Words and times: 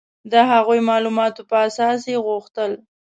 د 0.31 0.33
هغو 0.51 0.73
معلوماتو 0.89 1.41
په 1.49 1.55
اساس 1.67 2.01
یې 2.11 2.17
غوښتل. 2.25 2.71